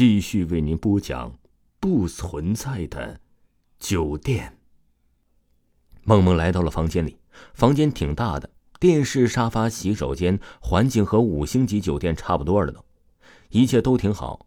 [0.00, 1.38] 继续为您播讲
[1.78, 3.20] 不存在的
[3.78, 4.56] 酒店。
[6.04, 7.18] 梦梦来到了房间里，
[7.52, 12.82] 房间挺大的，电视、沙发、洗手间，环境和五星级酒店差不多了都，
[13.50, 14.46] 一切都挺好，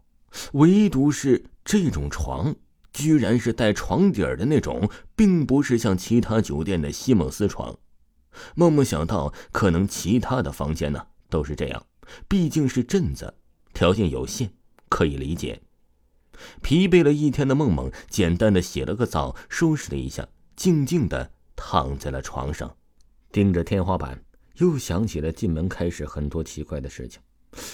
[0.54, 2.56] 唯独是这种床，
[2.92, 7.78] 居然是带床底儿的那种，并不是像其他酒店的西蒙斯床。
[8.56, 11.86] 梦梦想到，可能其他的房间呢都是这样，
[12.26, 13.34] 毕竟是镇子，
[13.72, 14.50] 条件有限。
[14.94, 15.60] 可以理解。
[16.62, 22.76] 疲惫了一天的梦梦，简单的洗了个澡，收拾了一下，静静的躺在了床上，
[23.32, 24.22] 盯着天花板，
[24.58, 27.20] 又想起了进门开始很多奇怪的事情。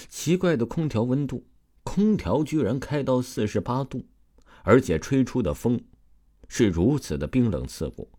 [0.09, 1.45] 奇怪的空调温度，
[1.83, 4.03] 空调居然开到四十八度，
[4.63, 5.79] 而且吹出的风
[6.47, 8.09] 是如此的冰冷刺骨。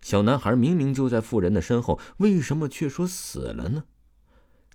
[0.00, 3.84] 小男孩明明就在妇人的身后，为什么却说死了呢？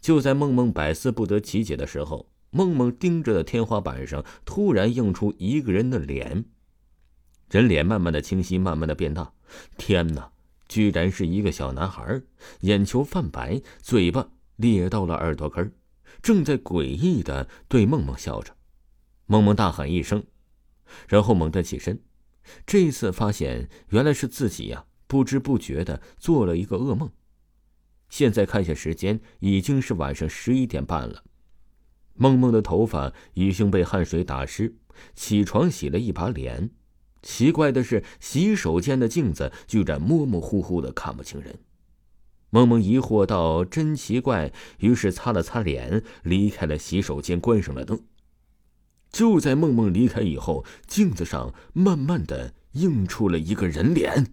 [0.02, 2.27] 就在梦梦百思不得其解的时候。
[2.52, 6.45] 梦梦盯着的天花板上，突然映出一个人的脸。
[7.49, 9.34] 人脸慢慢的清晰，慢慢的变大。
[9.77, 10.32] 天哪，
[10.68, 12.21] 居然是一个小男孩，
[12.62, 15.74] 眼球泛白，嘴巴咧到了耳朵根
[16.21, 18.55] 正在诡异的对梦梦笑着。
[19.26, 20.24] 梦梦大喊一声，
[21.07, 22.02] 然后猛地起身。
[22.65, 27.12] 这一次发现原来是自己呀，不知不觉的做了一个噩梦。
[28.09, 31.24] 现在看下时间，已经是晚上十一点半了。
[32.20, 34.75] 梦梦的头发已经被汗水打湿，
[35.15, 36.70] 起床洗了一把脸。
[37.21, 41.59] 奇怪的是，洗手间的镜子居然模模糊糊的，看不清人。
[42.49, 48.01] 梦梦疑惑道：“真奇怪。”于是擦了擦脸，离开了洗手间，关上了灯。
[49.12, 54.27] 就在梦梦离开以后，镜子上慢慢的映出了一个人脸，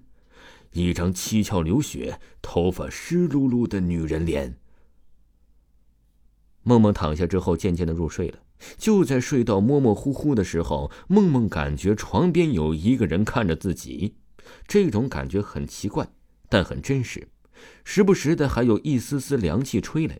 [0.72, 4.58] 一张七窍流血、头发湿漉漉的女人脸。
[6.69, 8.39] 梦梦躺下之后，渐渐的入睡了。
[8.77, 14.17] 就在睡到模模糊糊的时候，梦梦感觉床边有一个人看着自己，
[14.67, 16.09] 这种感觉很奇怪，
[16.48, 17.28] 但很真实。
[17.84, 20.19] 时不时的还有一丝丝凉气吹来。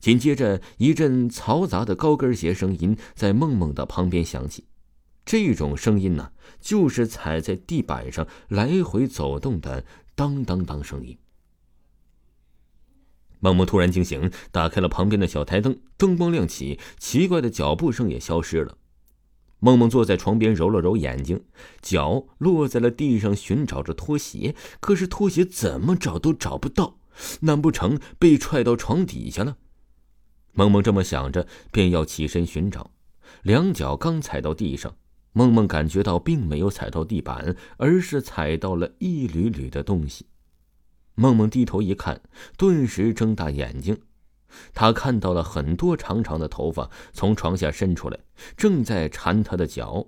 [0.00, 4.64] 紧接着，一阵嘈杂的高跟鞋声音在梦梦的旁边响起。
[5.26, 9.84] 这种声音呢，就是踩在地板上来回走动的
[10.14, 11.18] 当当当声音。
[13.40, 18.76] 梦梦突然惊醒，打开了旁边的小台灯，灯光亮起，奇怪的脚步声也消失了。
[19.60, 21.44] 梦梦坐在床边，揉了揉眼睛，
[21.82, 26.98] 脚落在了地上，寻找着拖鞋，可是拖鞋怎么找都找不到，
[27.40, 29.56] 难不成被踹到床底下了？
[30.52, 32.92] 梦梦这么想着，便要起身寻找，
[33.42, 34.94] 两脚刚踩到地上，
[35.32, 40.26] 梦梦感觉到并没有踩到地板，而是踩到了一缕缕的东西。
[41.18, 42.20] 梦梦低头一看，
[42.56, 44.00] 顿时睁大眼睛，
[44.72, 48.16] 他看到了很多长长的头发从床下伸出来，
[48.56, 50.06] 正在缠他的脚。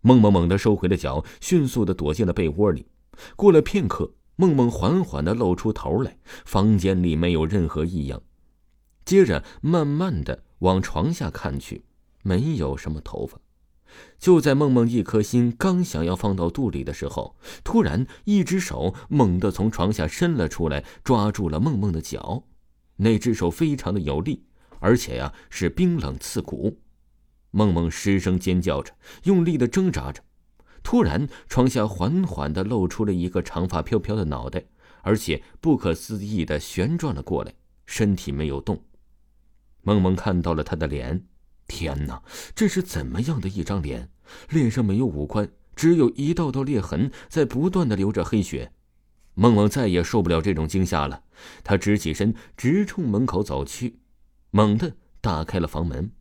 [0.00, 2.86] 梦梦猛地收回了脚，迅速的躲进了被窝里。
[3.36, 6.16] 过了片刻，梦梦缓缓的露出头来，
[6.46, 8.22] 房间里没有任何异样。
[9.04, 11.84] 接着，慢慢的往床下看去，
[12.22, 13.38] 没有什么头发。
[14.18, 22.44] 就在梦梦一颗心刚想要放到肚里的时候，突然一只手猛地从床下伸了出来，抓住了梦梦的脚。
[22.96, 24.44] 那只手非常的有力，
[24.78, 26.78] 而且呀是冰冷刺骨。
[27.50, 28.94] 梦梦失声尖叫着，
[29.24, 30.22] 用力的挣扎着。
[30.82, 34.64] 突然，床下缓缓的露出了一个长发飘飘的脑袋，
[35.02, 37.52] 而且不可思议的旋转了过来，
[37.86, 38.82] 身体没有动。
[39.82, 41.24] 梦梦看到了他的脸。
[41.72, 42.22] 天哪，
[42.54, 44.10] 这是怎么样的一张脸？
[44.50, 48.74] 脸上没有五官，只有一道道裂痕在不断的流着黑血。
[49.32, 51.24] 梦梦再也受不了这种惊吓了，
[51.64, 54.00] 她直起身，直冲门口走去，
[54.50, 56.12] 猛地打开了房门。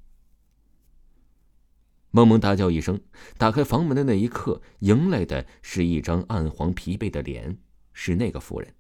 [2.12, 3.02] 梦梦大叫一声，
[3.38, 7.58] 打开房门的那一刻，迎来的是一张暗黄疲惫的脸，
[7.92, 8.74] 是那个妇人。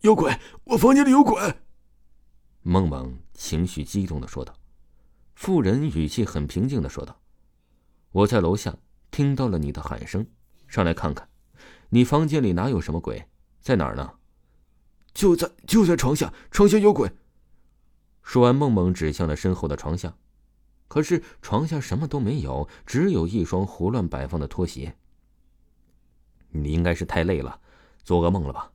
[0.00, 0.34] 有鬼！
[0.64, 1.38] 我房间里有鬼！
[2.62, 4.54] 梦梦情绪激动的说道。
[5.38, 7.20] 妇人语气很平静的说道
[8.10, 8.76] ：“我在楼下
[9.12, 10.26] 听到了你的喊声，
[10.66, 11.28] 上来看看。
[11.90, 13.24] 你房间里哪有什么鬼？
[13.60, 14.14] 在哪儿呢？
[15.14, 17.12] 就在就在床下，床下有鬼。”
[18.20, 20.16] 说完，梦梦指向了身后的床下，
[20.88, 24.96] 可是床下什么都没有，只有一双胡乱摆放的拖鞋。
[26.50, 27.60] 你应该是太累了，
[28.02, 28.72] 做噩梦了吧？”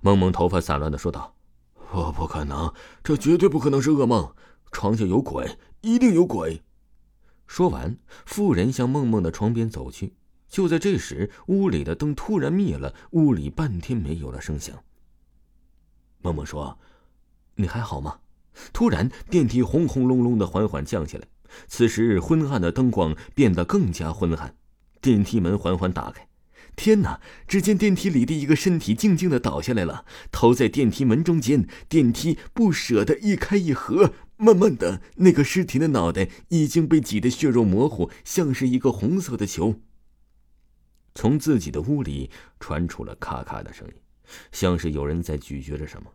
[0.00, 1.34] 梦梦头发散乱的说道。
[1.90, 2.72] “我不可能，
[3.02, 4.32] 这绝对不可能是噩梦。”
[4.70, 6.62] 床下有鬼，一定有鬼。
[7.46, 7.96] 说完，
[8.26, 10.14] 妇人向梦梦的床边走去。
[10.48, 14.82] 就在这时，屋里的灯突然灭了，屋里半天没有了声响。
[16.22, 16.78] 梦梦说
[17.56, 18.20] ：“你还好吗？”
[18.72, 21.28] 突然，电梯轰轰隆隆的缓缓降下来，
[21.66, 24.56] 此时，昏暗的灯光变得更加昏暗，
[25.00, 26.26] 电梯门缓缓打开。
[26.74, 27.20] 天哪！
[27.46, 34.12] 只见电梯里的一个身体静静的倒下来了，头在电梯门中间，电梯不舍得一开一合。
[34.38, 39.80] 慢慢的，那个尸体的脑袋已经被挤得血肉模糊，像是一个红色的球。
[41.14, 42.30] 从自己的屋里
[42.60, 43.94] 传出了咔咔的声音，
[44.52, 46.12] 像是有人在咀嚼着什么。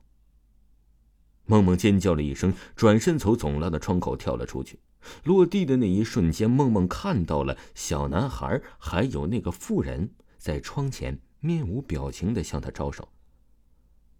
[1.46, 4.80] 梦梦尖叫了一声，转身从总拉的窗口跳了出去。
[5.26, 10.12] 落地的那一瞬间，梦梦看到了小男孩还有那个妇人。
[10.38, 13.10] 在窗前面无表情的向他招手。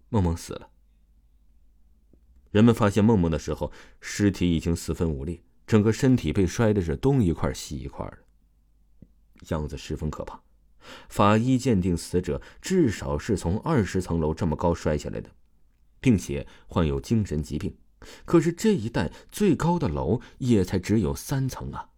[0.10, 0.70] 梦梦死了。
[2.54, 8.20] 人们发现梦梦的时候，尸体已经四分五裂，整个身体被摔的是东一块西一块的，
[9.50, 10.40] 样子十分可怕。
[11.10, 15.32] 法医鉴定死者至少是从二十层楼这么高摔下来的，
[16.00, 17.76] 并且患有精神疾病。
[18.24, 21.90] 可是这一带最高的楼也才只有三层啊！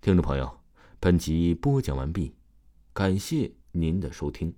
[0.00, 0.58] 听众朋友，
[0.98, 2.34] 本集播讲完毕。
[2.92, 4.52] 感谢您的收听。